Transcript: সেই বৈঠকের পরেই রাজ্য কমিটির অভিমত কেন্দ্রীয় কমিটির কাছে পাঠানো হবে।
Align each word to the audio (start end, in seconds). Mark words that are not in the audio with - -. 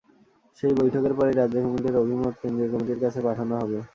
সেই 0.59 0.73
বৈঠকের 0.79 1.13
পরেই 1.17 1.35
রাজ্য 1.35 1.57
কমিটির 1.63 1.99
অভিমত 2.01 2.33
কেন্দ্রীয় 2.41 2.69
কমিটির 2.71 3.01
কাছে 3.03 3.19
পাঠানো 3.27 3.53
হবে। 3.61 3.77